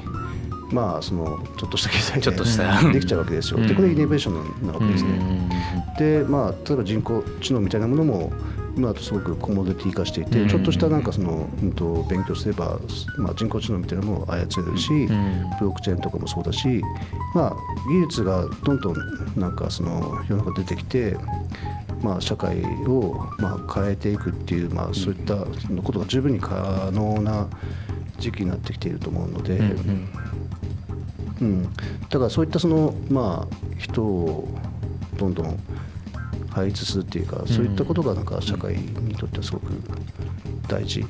[0.70, 2.82] まあそのちょっとした機材ちょっとした。
[2.82, 3.58] でできちゃうわけですよ。
[3.58, 3.66] うん。
[3.66, 5.10] でこれイノベーションなわけですね。
[5.98, 8.32] でまあ例えば人工知能みたいなものも
[8.76, 10.48] 今だとすごくコモディティ化していて、うん。
[10.48, 12.78] ちょっとしたなんかその、うん、と勉強すれば、
[13.18, 15.06] まあ、人工知能みたいなものを操れるし、ん。
[15.58, 16.82] ブロックチェーンとかもそうだし、
[17.34, 17.56] まあ、
[17.88, 18.94] 技術がどんどん
[19.36, 21.16] なんかその世の中出てきて、
[22.02, 25.36] まあ、社会をまあ変えていくっていう、まあ、そういった
[25.82, 27.48] ことが十分に可能な
[28.18, 30.08] 時期になってきていると思うので、うん。
[31.40, 34.48] うん、だからそういったその、まあ、人を
[35.16, 35.58] どんどん
[36.50, 39.72] 配置するっていうか、そういったことがなんか社会にとってはすごく
[40.68, 41.04] 大事。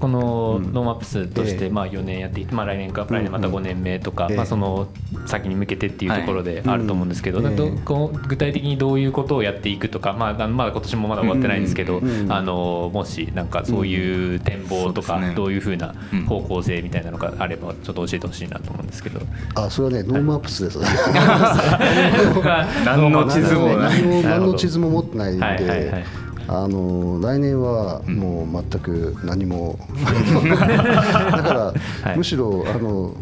[0.00, 0.72] このうん。
[0.72, 1.58] ノーマップスとしええ。
[1.58, 4.36] てまあ4年やっていて、まあ、来年か来年また5年目とか、ええ。
[4.36, 4.88] まあ、その
[5.26, 6.74] 先に向けてっていうところではい。
[6.74, 16.24] あると思うんですけど、具体的にどういうことをやっていくとか、まあ、まだ今年もまだ終わってないんですけど、あのもしなんかそういう展望とか、どういうふうなうん。
[16.24, 19.20] 方向性みたいなのがあればちょっと教えてほしいなと思うんですけど。
[19.54, 20.78] あ、それはね、 NoMaps です。
[22.84, 26.04] 何の地図も何も何の地図も持ってないんで、はいはいはい。
[26.48, 31.60] あの来年はもう全く何も、 だから、
[32.02, 32.18] はい。
[32.18, 33.14] むしろあの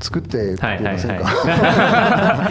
[0.00, 1.28] 作ってくれませんか、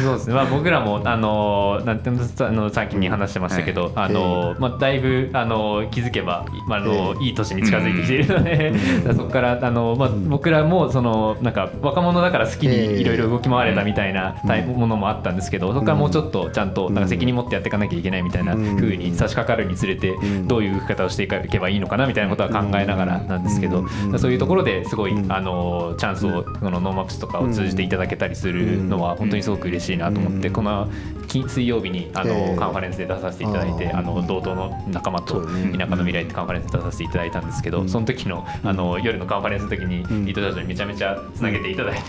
[0.00, 8.72] そうですね、まあ、僕らもあのなんてあのさっきに話してましたけど、あのまあ、だいぶあの気づけば、まああのいい年に近づいてきているので、
[9.14, 20.14] そこからあの、まあ、僕らもそのなんか若者だから好きにいろいろ動き回れたみたいなタイものもあったんですけどそこからもうちょっとちゃんとなんか責任持ってやっていかなきゃいけないみたいなふうに差し掛かるにつれて
[20.46, 23.84] どういう動き方をしていけばいいのかなみたいなことは考えながらなんですけど
[24.18, 30.88] そういうところですごいあのチャンスをこの NoMaps とかを通じていただけたりするのは本当にすごく嬉しいなと思ってこの
[31.28, 42.02] 水曜日にあのカンファレンスで出させていただいてあの道東の仲間と田舎の未来ってカンファレンスで出させていただいたんですけどその時のあの夜のカンファレンスの時に伊藤社長にめちゃめちゃつなげていただいて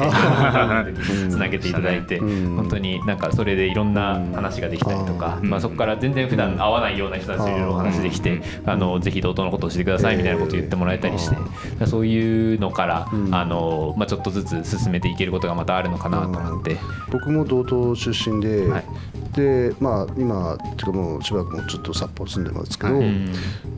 [1.30, 16.78] つなげていただいて本当になんかそれでいろんな話ができたりとかまあそこから全然普段会わないような人たちといろいろお話できてあのぜひ同等のことをしてくださいみたいなことを言ってもらえたりしてそういうのからあのまあちょっとずつ進めていけることがまたあるのかなと思って。
[17.12, 18.86] 僕も道東出身で、はい、
[19.34, 23.06] でまあ今ていうかもうしばらくもちょっと札幌住んでますけど、はい、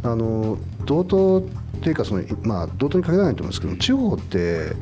[0.04, 1.44] あの道東
[1.78, 4.74] っていうかそのまあ道東に限らないと思うんですけど地方って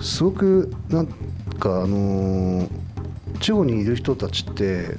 [0.00, 2.68] すごくなんかあの
[3.40, 4.96] 地方にいる人たちって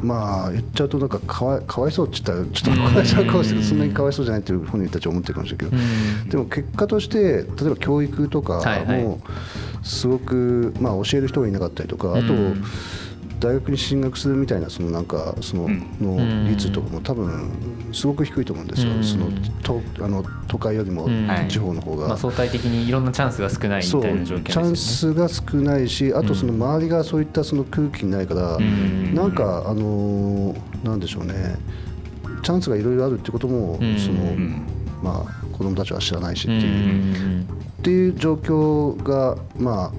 [0.00, 9.20] まあ言っちゃうとなんかかわかわいそうって言ったらちょっとかわいそうかもしれないそんなにかわいそうじゃないっていう本人たちは思ってるかもしれないけど、でも結果として例えば教育とかも
[9.82, 12.32] すごく、まあ、教える人がいなかったりとかあと、
[13.40, 15.68] 大学に進学するみたいなそのなんかその
[16.00, 17.50] の率とかも多分
[17.92, 19.30] すごく低いと思うんですよ、その
[19.62, 21.08] とあの都会よりも
[21.48, 31.56] 地方の方が、まあ、相対的にいろんなチャンスが少ないみたいな状況チャンスが少ないしあとその周りがそういったその空気にないから、なんかあのなんでしょうね。
[32.42, 34.34] チャンスがいろいろあるってこともその、
[35.02, 37.60] まあ子供たちは知らないしっていう。
[37.80, 39.92] っていう状況がまあ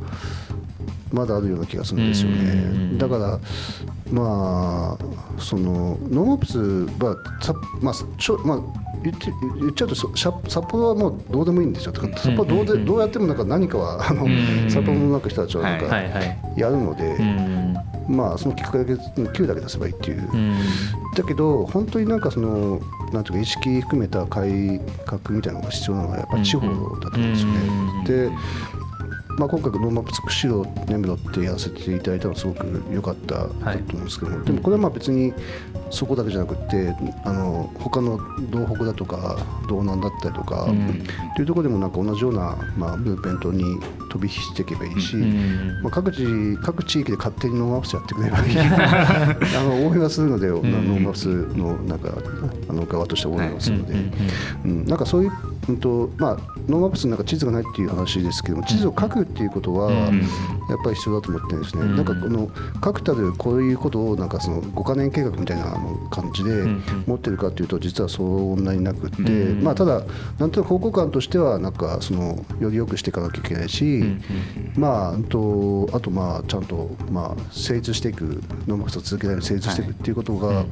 [1.11, 2.97] まだあるような気がするんですよね。
[2.97, 3.39] だから
[4.11, 6.59] まあその NoMaps
[7.03, 8.59] はさ、まあちょまあ、
[9.03, 9.27] 言って
[9.59, 11.93] 言っちゃうと札幌はもうどうでもいいんですよ。
[11.93, 14.27] 札幌どうでどうやってもなんか何かはあの
[14.69, 15.97] 札幌の中の人たちはなんか
[16.57, 17.17] やるので。
[18.09, 20.27] まあそのきっかけだけ9だけ出せばいいっていう、
[21.15, 22.81] だけど本当になんかその
[23.13, 27.59] なんていうか意識含めた改革みたいなのが必要なのはやっぱり地方だと思うんですよね。
[28.05, 28.29] で
[29.37, 35.33] まあ、今回 NoMaps 釧路根室ってやらせていただいたのはすごく良かったと思うんですけども、はい、でもこれはまあ別に
[35.89, 38.17] そこだけじゃなくてあの他の
[38.49, 41.03] 道北だとか道南だったりとか、うん、
[41.35, 43.63] というところでもなんか同じような、まあ、ムーブメントに
[44.09, 46.25] 飛び火していけばいいし、うん、まあ、各地
[46.61, 48.57] 各地域で勝手に NoMaps やってくれればいい。
[48.59, 52.09] あの応援はするので、うん、 NoMaps のなんか
[52.69, 53.93] あの側として応援はするので、
[54.65, 54.85] うん。
[54.85, 55.31] なんかそういう、
[55.69, 56.37] うんとまあ、
[56.67, 59.91] NoMaps になんか地図がないっていう話ですけども地図を書くっていうことは
[60.71, 61.83] やっぱり必要だと思ってるんですね。
[61.83, 62.47] なんかこの
[62.79, 65.77] 確たるこういうことをなんかその5か年計画みたいな
[66.09, 66.65] 感じで
[67.05, 69.21] 持ってるかというと実はそんなになくって、
[69.61, 70.01] まあ、ただ
[70.39, 74.01] なんとなく方向感としてはなんかそのより良くしていかなきゃいけないし、
[74.75, 80.65] まあ、とあとまあちゃんとまあ成立していく NoMaps を続けられる成立していくっていうことが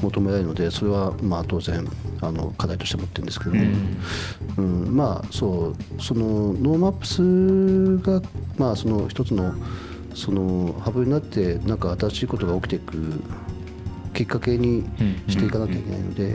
[0.00, 1.86] 求められるのでそれはまあ当然
[2.20, 3.62] あの課題として持ってるんですけども、
[4.58, 8.22] うん、うん、まあそうその NoMaps が
[8.56, 9.54] まあその一つの
[10.14, 13.22] そのハブになってなんか新しいことが起きていく
[14.12, 14.84] きっかけに
[15.28, 16.34] していかなきゃいけないので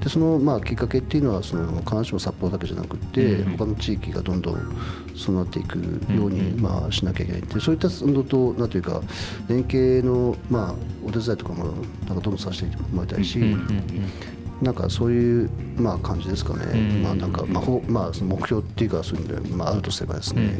[0.00, 4.76] でそのまあきっかけっていうのはその必ずしも札幌だけじゃなくて他の地域がどんどん
[5.14, 9.02] そうなっていくようにまあしなきゃいけないでそういったのとなんというか
[9.48, 10.74] 連携のまあ
[11.06, 13.38] お手伝いとかもなんかどんどんさせてもらいたいし
[14.62, 20.50] なんかそういうまあ感じですかね、まあなんかまあほまあその目標っていうかそういうのでまああるとすればですね。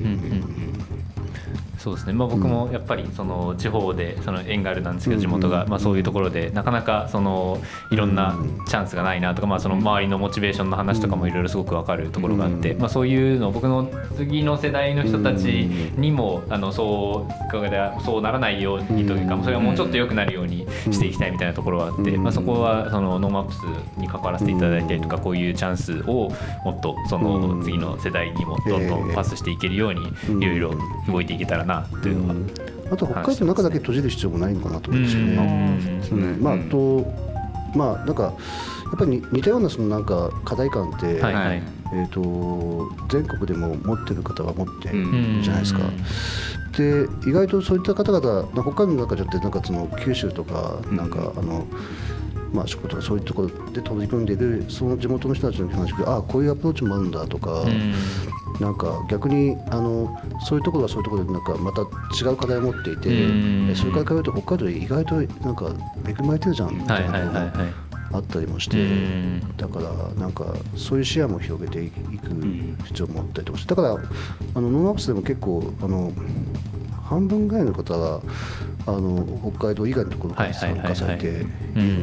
[1.78, 7.60] そうですね、まあ、僕もやっぱりその地方でその縁があるなんですけど地元がまあそういうところでなかなかその
[7.92, 8.36] いろんな
[8.68, 23.60] チャンスがないなとかまあその周りのモチベーションの話とかもいろいろすごく分かるところがあってまあそういうの僕の次の世代の人たちにもあのそうそうならないようにというかそれがもうちょっと良くなるようにしていきたいみたいなところがあってまあそこはその NoMaps
[23.96, 26.30] に関わらせていただいたりとかこういうチャンスを
[26.64, 30.00] もっとその次の世代にもどんどんパスしていけるように
[30.40, 30.74] いろいろ
[31.06, 32.40] 動いていけたらなというのが、
[32.92, 35.10] あと北海道の中だけ閉じる必要もないのかなと思うんで
[36.04, 36.36] すよね。
[36.40, 37.06] まあと
[37.74, 38.30] まあなんかや
[38.94, 45.80] っぱり似たようなそのなんか課題感って、はいはい、えーと、全国でも持ってる方は持ってるじゃないですか。
[46.76, 51.66] で意外とそういった方々北海道の中じゃってなんかその九州とかなんか、あの
[52.52, 57.64] まあ、四国とかそういうところで取り組んでいるその地元の人たちの話でああこういうアプローチもあるんだとか、
[58.60, 63.76] なんか逆にあのそういうところはそういうところでなんかまた違う課題を持っていて、うん。
[63.76, 65.72] それから比べると北海道で意外となんか
[66.06, 67.52] 恵まれてるじゃんみたいなのが
[68.12, 69.56] あったりもして、うん。
[69.56, 72.00] だからなんかそういう視野も広げていく
[72.86, 73.94] 必要もあったりとかしてだから
[74.54, 76.12] あの NoMaps でも結構あの
[77.04, 78.20] 半分ぐらいの方は
[78.88, 81.46] あの北海道以外のところから参加されている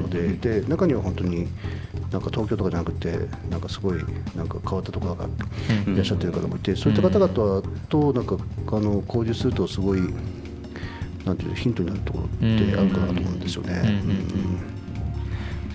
[0.01, 1.47] のでで中には本当に
[2.11, 3.17] なんか東京とかじゃなくて
[3.49, 3.97] なんかすごい
[4.35, 10.01] なんか変わったところがいらっしゃってる方もいてそういった方々となんかあの交流するとすごい
[11.25, 12.45] なんていうのヒントになるところって
[12.77, 14.03] あるかなと思うんですよね。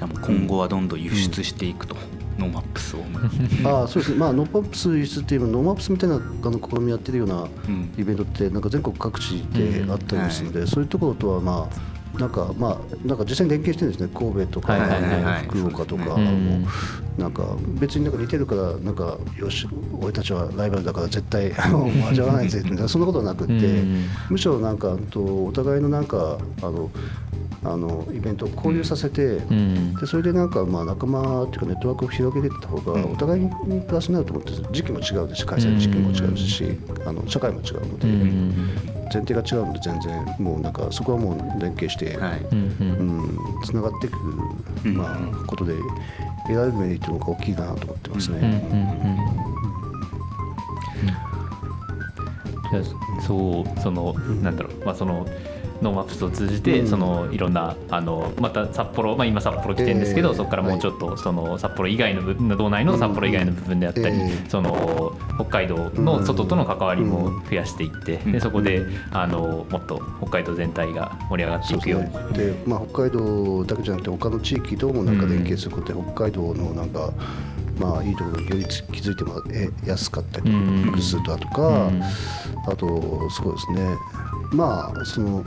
[0.00, 1.96] 今後はどんどん輸出していくと、
[2.40, 3.00] NoMaps を。
[3.68, 7.92] ああそうですね、まあ、 NoMaps 輸出っていうのは NoMaps みたいなあの試みやってるようなうん。
[7.98, 14.10] イベントってなんか全国各地であったりするので、そういうところとはまあなんかまあなんか実際に連携してるんですね。
[14.12, 14.76] 神戸とか、
[15.48, 16.66] 福岡とかね
[17.18, 19.68] なんか別になんか似てるからなんかよし
[20.00, 26.90] 俺たちはライバルだから絶対味わわないぜみたいなそんなことはなくって、うんむしろなんかとお互いのなんかあの
[27.62, 29.94] あのイベントを交流させて、うん。
[29.94, 42.40] でそれでなんかまあ仲間っていうかネットワークを広げていった方がお互いにプラスになると思って時期も違うですし開催時期も違うし、あの社会も違うので、うん前提が違うので全然もうなんかそこはもう連携して、はい。
[42.52, 44.16] うんつながっていく、
[44.86, 45.74] うんまあ、ことで
[46.46, 48.62] 得られるメリットが大きいかなと思ってますね。
[53.20, 54.84] そうそのなんだろう。
[54.84, 55.26] まあその
[55.82, 56.86] NoMaps を通じて、うん。
[56.86, 60.34] そのいろんなあのまた札幌、まあ、今札幌来てるんですけど、えー。
[60.34, 64.16] そこからもうちょっと、その札幌以外の部道内の札幌以外の部分であったり、
[64.48, 68.32] その北海道の外との関わりも増やしていって、ん。
[68.32, 72.10] でそこであのもっと北海道全体が盛り上がっていくように。
[72.34, 77.10] でまあ、北海道だけじゃなくて他の地域ともなんか連携することで、北海道のなんか、
[77.78, 80.50] まあ、いいところにより気づいてもらえやすかったり
[80.84, 82.02] 複数だとか、うん。
[82.66, 83.96] あとそうですね
[84.52, 85.44] まあその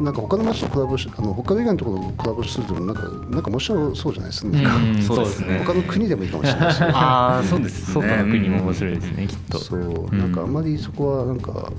[0.00, 5.58] なんか他の町とコラボしあの北海道以外のところとコラボするとなんかなんか面白そうじゃないですか、うんそうですね。
[5.64, 6.82] 他の国でもいいかもしれないし。
[6.82, 8.06] ああそうですね。
[8.06, 9.58] 外の国も面白いですね、きっと。
[9.58, 10.18] そう、うん。
[10.18, 11.72] なんかあんまりそこはなんか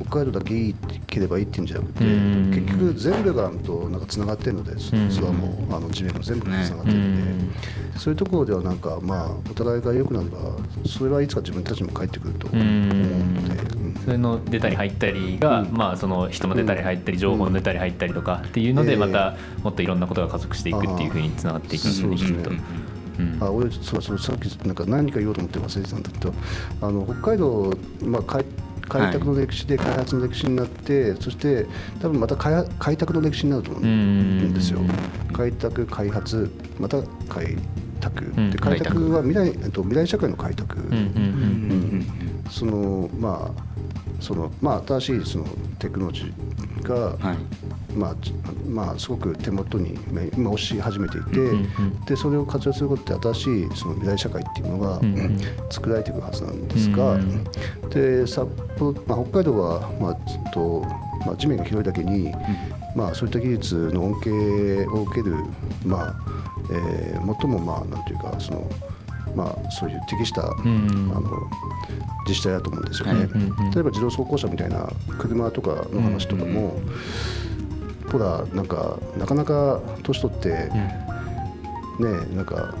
[0.00, 0.74] 北海道だけいい
[1.06, 2.50] ければいいっていうんじゃなくて、うん。
[2.50, 5.10] 結局全部がとなんかつながってるので、そうん。
[5.10, 7.54] それはもうあの地面も全部つながってうるので、ん。
[7.98, 10.38] そういうところではなんかまあお互いが良くなれば
[10.86, 12.64] それはいつか自分たちにも返ってくると思う。
[12.64, 13.43] ので、うん
[14.04, 15.72] それの出たり入ったりが、うん。
[15.72, 18.96] まあ、その人の出たり入ったり情報の出たり入ったりとかっていうのでええ。
[18.96, 22.50] またもっといろんなことが加速していくっていうふうにつながっていくんですよねきっと。
[22.50, 22.52] う
[23.22, 23.38] ん。
[23.40, 26.34] あ俺そうそうさっきなんか何か言おうと思って忘れてたんだけど
[26.82, 28.44] あの北海道、まあ、開
[28.88, 31.66] 開拓の歴史で開発の歴史になって、そして
[32.00, 34.80] 多分また開開拓の歴史になると思うんですよ。
[35.32, 37.56] 開拓開発また開
[38.00, 38.50] 拓、うん。
[38.50, 40.84] で開拓は未来,、えっと、未来社会の開拓、うん。
[40.84, 40.94] うん。
[40.94, 45.44] うんそのまあそのまあ新しいその
[45.78, 47.38] テクノロジーが、はい。
[47.94, 48.32] まあ、じ
[48.68, 55.38] まあすごく手元にめ今押し始めていて、うんうんでそれを活用することで新しいその未来社会っていうのが、うんうん。
[55.70, 57.44] 作られていくはずなんですが、うん
[57.90, 60.84] で札幌、まあ、北海道は、まあずっと
[61.24, 62.32] まあ、地面が広いだけに、
[62.94, 65.36] まあ、そういった技術の恩恵を受ける、
[65.84, 66.14] まあ
[66.70, 68.68] えー最もまあなんていうかその、
[69.34, 71.12] まあ、そういう適した、ん。
[71.14, 71.48] あの
[72.26, 73.28] 自治体だと思うんですよね。
[73.34, 76.80] うんうん例えば自動走行車みたいな車とかの話とかも、
[78.10, 81.04] ほらなんかなかなか年取って、ね
[82.34, 82.74] なんか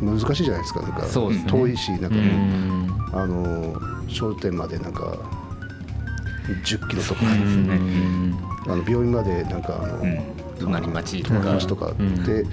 [0.00, 0.82] 難しいじゃないですか。
[0.82, 1.44] なんかね。
[1.46, 3.76] 遠いしなんかうね、んあの
[4.08, 5.16] 商店までなんか
[6.64, 10.18] 10キロとか、うんあの病院までなんかあの、うん。
[10.58, 11.40] 隣町とか。
[11.40, 12.24] 友達とかうん。
[12.24, 12.44] で、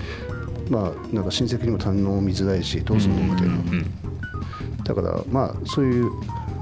[0.69, 3.85] まあなんか親戚にも堪能見づらいしどうするのみたいな、うん
[4.85, 6.11] だからまあそういう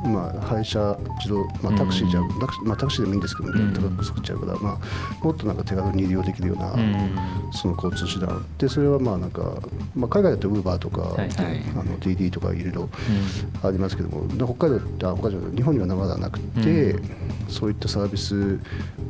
[0.05, 3.73] まあ配車自動、まあ、タクシーじゃ、タクシーまあ、タクシーでもいいんですけど、うん。
[3.73, 7.15] 高く作っちゃうから、まあ、もっとなんか手軽に利用できるような、うん。
[7.53, 8.45] その交通手段。
[8.57, 9.61] でそれはまあなんか、
[9.95, 11.61] まあ、海外だとウーバーとか、はいはい。
[11.71, 12.89] あの DD とかいろいろ
[13.63, 14.27] ありますけども。
[14.27, 16.95] で北海道あ北海道日本にはまだなくて、
[17.47, 18.59] そういったサービス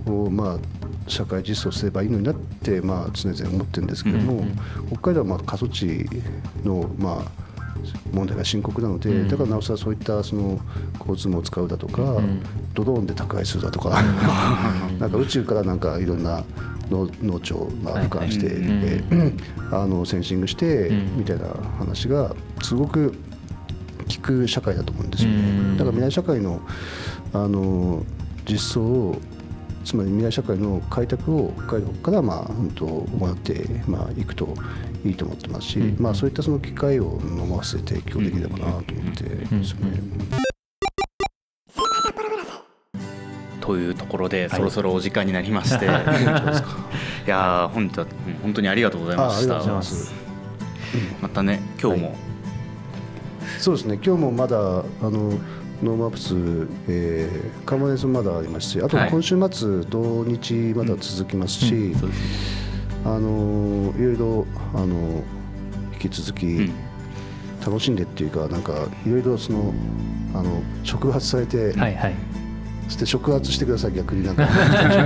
[0.05, 4.59] をまあ社会実装すればいいのになって、まあ、常々思ってるんですけども、うんうん
[4.91, 6.05] 北海道はまあ過疎地
[6.63, 7.31] の、まあ、
[8.13, 9.27] 問題が深刻なので、うん。
[9.27, 10.59] だからなおさらそういったその
[10.99, 12.41] 交通網を使うだとか、ん
[12.73, 14.01] ドローンで宅配するだとか、
[14.99, 16.43] なんか宇宙からなんかいろんな
[16.89, 21.17] 農農地をまあはい俯瞰して、はいえーあのセンシングして、うん。
[21.17, 21.47] みたいな
[21.79, 23.13] 話がすごく
[24.15, 25.37] 効く社会だと思うんですよね。
[25.37, 25.77] うん。
[25.77, 26.61] だから未来社会の
[27.33, 28.03] あの
[28.47, 29.17] 実装を
[29.83, 34.53] つまり未来社会の開拓を北海道から、まあ、うんと行って、まあ、いくと
[35.05, 36.01] いいと思ってますし、うん。
[36.01, 40.01] まあ、そういったその機会を飲ませて提供できればなと思ってますよね。
[43.59, 48.05] というところで、いそろそろお時間になりまして、い、やー本当
[48.41, 50.13] 本当にありがとうございましたあありがとうございます。
[51.21, 52.15] またね今日も、
[53.59, 55.31] そうですね、今日もまだあの
[55.83, 56.33] NoMaps、
[56.87, 59.09] えー、カンファレンスもまだありますし、あとはい。
[59.09, 61.99] 今週末、土日まだ続きますし、うん。
[61.99, 62.25] そうですね。
[63.05, 65.23] あのいろいろあの
[65.93, 66.73] 引き続きうん。
[67.65, 68.73] 楽しんでっていうか、なんか
[69.05, 69.73] いろいろその
[70.33, 72.15] あの触発されて、はいはい
[72.93, 74.47] そして触発してください、逆になんか。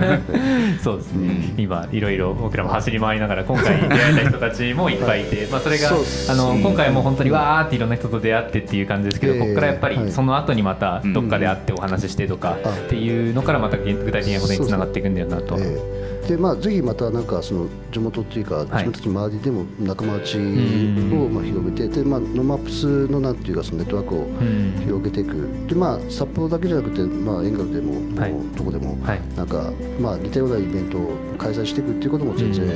[0.84, 15.56] そうですね、今いろいろ僕らも走り回りながら今回出会えた人たちもいっぱいいて、まあ、それがあの今回も本当にわーっていろんな人と出会ってっていう感じですけど、ええここからやっぱはいりその後にまたどっかで会ってお話ししてとかあっていうのからまた具体的なことにつながっていくんだよなと。
[15.58, 16.08] ええ。
[16.28, 21.34] でまあ、ぜひまたなんかその地元っていうか、自分たちの周りでも仲間内をん。
[21.34, 24.74] まあ広めてで、まあ、ノーマップスのなんていうかそのネットワークをうん。
[24.84, 25.48] 広げていく。
[25.68, 28.32] で、まあ、札幌だけじゃなくて、まあ、遠軽でも、はい。
[28.32, 29.22] もうどこでも、はい。
[29.36, 32.72] なんか、まあ、似たようなイベントを開催していくっていうことも全然、うん。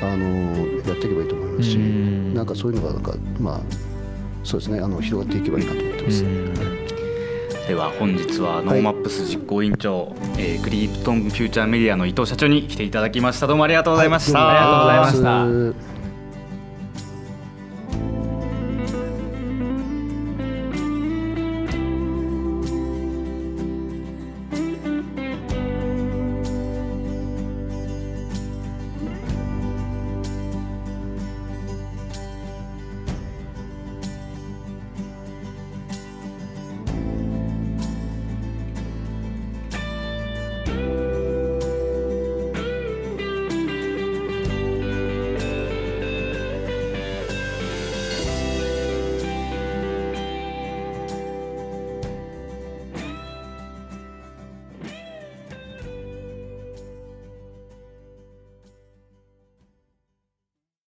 [0.00, 0.26] あの
[0.86, 2.34] やっていけばいいと思いますし、うん。
[2.34, 3.60] なんかそういうのがなんか、まあ、
[4.44, 6.24] そうですねあの広がっていけばいいなと思ってます。
[6.24, 6.54] うん。
[7.68, 13.46] では本日はノーマップス実行委員長、えークリプトンフューチャーメディアの伊藤社長に来ていただきました。
[13.46, 15.87] どうもありがとうございました、ありがとうございました